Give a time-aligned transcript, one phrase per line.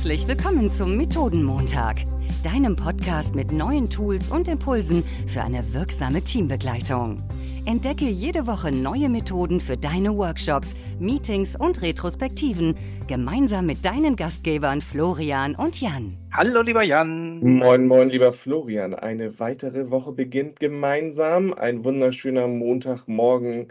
[0.00, 2.04] Herzlich willkommen zum Methodenmontag,
[2.42, 7.22] deinem Podcast mit neuen Tools und Impulsen für eine wirksame Teambegleitung.
[7.66, 12.76] Entdecke jede Woche neue Methoden für deine Workshops, Meetings und Retrospektiven
[13.08, 16.16] gemeinsam mit deinen Gastgebern Florian und Jan.
[16.32, 17.40] Hallo, lieber Jan.
[17.40, 18.94] Moin, moin, lieber Florian.
[18.94, 21.52] Eine weitere Woche beginnt gemeinsam.
[21.52, 23.70] Ein wunderschöner Montagmorgen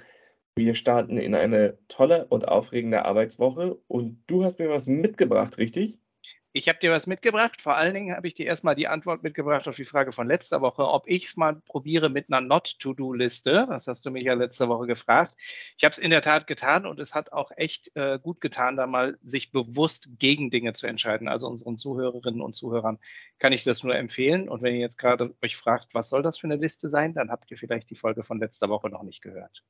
[0.56, 5.98] wir starten in eine tolle und aufregende Arbeitswoche und du hast mir was mitgebracht, richtig?
[6.60, 7.62] Ich habe dir was mitgebracht.
[7.62, 10.60] Vor allen Dingen habe ich dir erstmal die Antwort mitgebracht auf die Frage von letzter
[10.60, 13.66] Woche, ob ich es mal probiere mit einer Not-to-Do-Liste.
[13.70, 15.38] Das hast du mich ja letzte Woche gefragt.
[15.78, 18.76] Ich habe es in der Tat getan und es hat auch echt äh, gut getan,
[18.76, 21.30] da mal sich bewusst gegen Dinge zu entscheiden.
[21.30, 23.00] Also unseren Zuhörerinnen und Zuhörern
[23.38, 24.50] kann ich das nur empfehlen.
[24.50, 27.32] Und wenn ihr jetzt gerade euch fragt, was soll das für eine Liste sein, dann
[27.32, 29.64] habt ihr vielleicht die Folge von letzter Woche noch nicht gehört.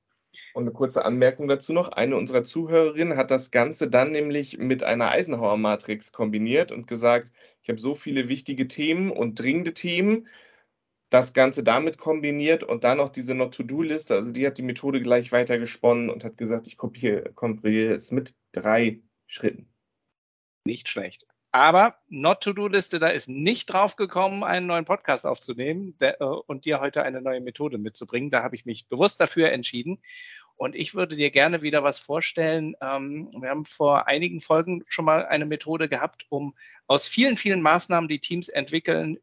[0.53, 1.89] Und eine kurze Anmerkung dazu noch.
[1.89, 7.69] Eine unserer Zuhörerinnen hat das Ganze dann nämlich mit einer Eisenhower-Matrix kombiniert und gesagt, ich
[7.69, 10.27] habe so viele wichtige Themen und dringende Themen,
[11.09, 14.15] das Ganze damit kombiniert und dann noch diese Not-to-Do-Liste.
[14.15, 18.11] Also die hat die Methode gleich weiter gesponnen und hat gesagt, ich kopiere, komprimiere es
[18.11, 19.71] mit drei Schritten.
[20.65, 21.28] Nicht schlecht.
[21.51, 26.79] Aber Not-to-Do-Liste, da ist nicht drauf gekommen, einen neuen Podcast aufzunehmen der, äh, und dir
[26.79, 28.29] heute eine neue Methode mitzubringen.
[28.29, 29.99] Da habe ich mich bewusst dafür entschieden.
[30.57, 32.75] Und ich würde dir gerne wieder was vorstellen.
[32.81, 36.55] Ähm, wir haben vor einigen Folgen schon mal eine Methode gehabt, um
[36.85, 39.17] aus vielen, vielen Maßnahmen, die Teams entwickeln,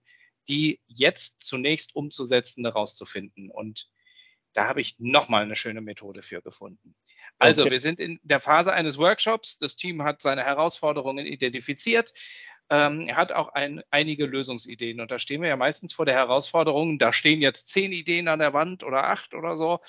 [0.48, 3.50] die jetzt zunächst umzusetzen, herauszufinden.
[3.50, 3.88] Und
[4.56, 6.94] da habe ich nochmal eine schöne Methode für gefunden.
[7.38, 7.72] Also, okay.
[7.72, 9.58] wir sind in der Phase eines Workshops.
[9.58, 12.14] Das Team hat seine Herausforderungen identifiziert,
[12.70, 15.00] ähm, hat auch ein, einige Lösungsideen.
[15.00, 18.38] Und da stehen wir ja meistens vor der Herausforderung, da stehen jetzt zehn Ideen an
[18.38, 19.80] der Wand oder acht oder so.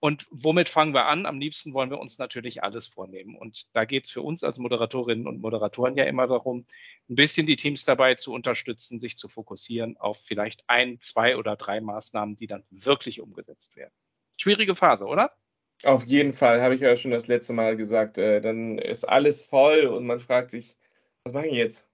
[0.00, 1.24] Und womit fangen wir an?
[1.24, 3.36] Am liebsten wollen wir uns natürlich alles vornehmen.
[3.36, 6.66] Und da geht es für uns als Moderatorinnen und Moderatoren ja immer darum,
[7.08, 11.54] ein bisschen die Teams dabei zu unterstützen, sich zu fokussieren auf vielleicht ein, zwei oder
[11.54, 13.94] drei Maßnahmen, die dann wirklich umgesetzt werden.
[14.36, 15.32] Schwierige Phase, oder?
[15.84, 18.18] Auf jeden Fall, habe ich ja schon das letzte Mal gesagt.
[18.18, 20.76] Äh, dann ist alles voll und man fragt sich,
[21.24, 21.86] was mache ich jetzt?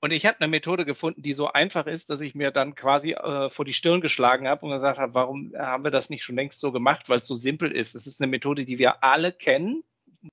[0.00, 3.12] Und ich habe eine Methode gefunden, die so einfach ist, dass ich mir dann quasi
[3.12, 6.36] äh, vor die Stirn geschlagen habe und gesagt habe, warum haben wir das nicht schon
[6.36, 7.94] längst so gemacht, weil es so simpel ist.
[7.94, 9.82] Es ist eine Methode, die wir alle kennen,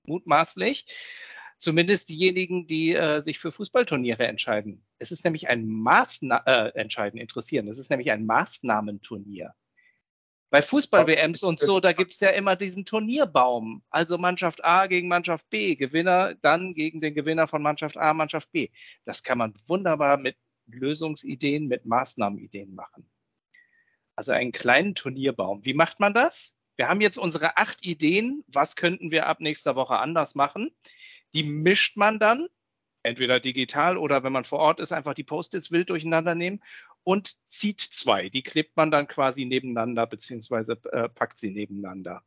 [0.06, 0.86] mutmaßlich.
[1.58, 4.84] Zumindest diejenigen, die äh, sich für Fußballturniere entscheiden.
[4.98, 7.66] Es ist nämlich ein Maßna äh, entscheiden, interessieren.
[7.68, 9.54] Es ist nämlich ein Maßnahmenturnier.
[10.52, 13.82] Bei Fußball-WMs und so, da gibt es ja immer diesen Turnierbaum.
[13.88, 18.52] Also Mannschaft A gegen Mannschaft B, Gewinner dann gegen den Gewinner von Mannschaft A, Mannschaft
[18.52, 18.68] B.
[19.06, 20.36] Das kann man wunderbar mit
[20.66, 23.10] Lösungsideen, mit Maßnahmenideen machen.
[24.14, 25.64] Also einen kleinen Turnierbaum.
[25.64, 26.54] Wie macht man das?
[26.76, 28.44] Wir haben jetzt unsere acht Ideen.
[28.46, 30.70] Was könnten wir ab nächster Woche anders machen?
[31.34, 32.46] Die mischt man dann
[33.02, 36.62] entweder digital oder wenn man vor Ort ist, einfach die Post-its wild durcheinander nehmen
[37.04, 38.28] und zieht zwei.
[38.28, 42.22] Die klebt man dann quasi nebeneinander beziehungsweise äh, packt sie nebeneinander.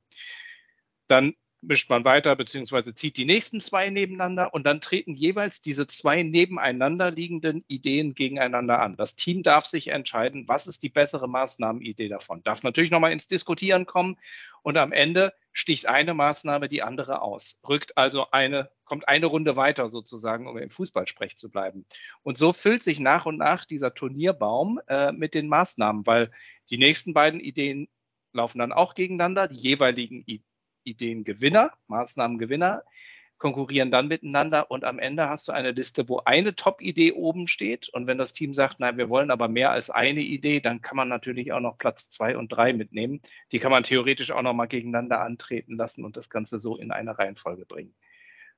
[1.07, 1.35] Dann
[1.67, 6.23] mischt man weiter beziehungsweise zieht die nächsten zwei nebeneinander und dann treten jeweils diese zwei
[6.23, 8.95] nebeneinander liegenden Ideen gegeneinander an.
[8.97, 12.43] Das Team darf sich entscheiden, was ist die bessere Maßnahmenidee davon.
[12.43, 14.17] Darf natürlich nochmal ins Diskutieren kommen
[14.61, 17.59] und am Ende sticht eine Maßnahme die andere aus.
[17.67, 21.85] Rückt also eine, kommt eine Runde weiter sozusagen, um im Fußballsprech zu bleiben.
[22.23, 26.31] Und so füllt sich nach und nach dieser Turnierbaum äh, mit den Maßnahmen, weil
[26.69, 27.87] die nächsten beiden Ideen
[28.33, 29.47] laufen dann auch gegeneinander.
[29.47, 30.54] Die jeweiligen Ideen
[30.85, 32.83] Ideengewinner, Maßnahmengewinner,
[33.37, 37.89] konkurrieren dann miteinander und am Ende hast du eine Liste, wo eine Top-Idee oben steht.
[37.89, 40.95] Und wenn das Team sagt, nein, wir wollen aber mehr als eine Idee, dann kann
[40.95, 43.21] man natürlich auch noch Platz zwei und drei mitnehmen.
[43.51, 46.91] Die kann man theoretisch auch noch mal gegeneinander antreten lassen und das Ganze so in
[46.91, 47.93] eine Reihenfolge bringen.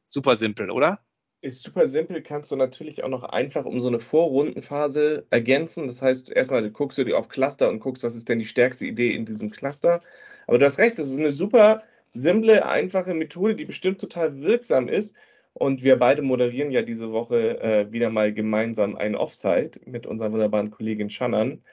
[0.10, 1.00] Super simpel, oder?
[1.42, 5.86] Ist super simpel, kannst du natürlich auch noch einfach um so eine Vorrundenphase ergänzen.
[5.86, 8.86] Das heißt, erstmal guckst du dir auf Cluster und guckst, was ist denn die stärkste
[8.86, 10.02] Idee in diesem Cluster.
[10.48, 11.84] Aber du hast recht, das ist eine super
[12.14, 15.16] simple, einfache Methode, die bestimmt total wirksam ist.
[15.54, 20.32] Und wir beide moderieren ja diese Woche äh, wieder mal gemeinsam ein Offside mit unserer
[20.32, 21.64] wunderbaren Kollegin Shannon.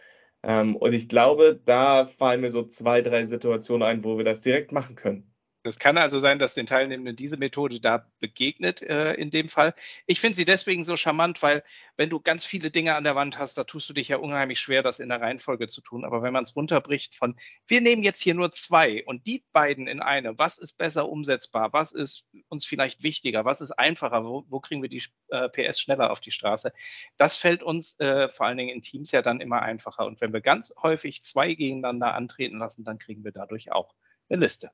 [0.42, 4.40] Ähm, und ich glaube, da fallen mir so zwei, drei Situationen ein, wo wir das
[4.40, 5.33] direkt machen können.
[5.64, 9.74] Das kann also sein, dass den Teilnehmenden diese Methode da begegnet äh, in dem Fall.
[10.04, 11.64] Ich finde sie deswegen so charmant, weil
[11.96, 14.60] wenn du ganz viele Dinge an der Wand hast, da tust du dich ja unheimlich
[14.60, 16.04] schwer, das in der Reihenfolge zu tun.
[16.04, 19.86] Aber wenn man es runterbricht von, wir nehmen jetzt hier nur zwei und die beiden
[19.86, 24.44] in eine, was ist besser umsetzbar, was ist uns vielleicht wichtiger, was ist einfacher, wo,
[24.50, 26.74] wo kriegen wir die äh, PS schneller auf die Straße,
[27.16, 30.04] das fällt uns äh, vor allen Dingen in Teams ja dann immer einfacher.
[30.04, 33.94] Und wenn wir ganz häufig zwei gegeneinander antreten lassen, dann kriegen wir dadurch auch
[34.28, 34.70] eine Liste.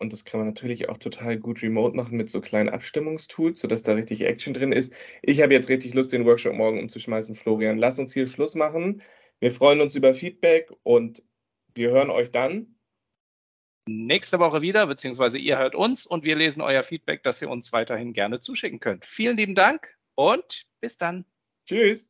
[0.00, 3.82] Und das kann man natürlich auch total gut remote machen mit so kleinen Abstimmungstools, sodass
[3.82, 4.94] da richtig Action drin ist.
[5.22, 7.78] Ich habe jetzt richtig Lust, den Workshop morgen umzuschmeißen, Florian.
[7.78, 9.02] Lass uns hier Schluss machen.
[9.40, 11.22] Wir freuen uns über Feedback und
[11.74, 12.74] wir hören euch dann
[13.90, 17.72] nächste Woche wieder, beziehungsweise ihr hört uns und wir lesen euer Feedback, das ihr uns
[17.72, 19.04] weiterhin gerne zuschicken könnt.
[19.04, 21.24] Vielen lieben Dank und bis dann.
[21.66, 22.09] Tschüss.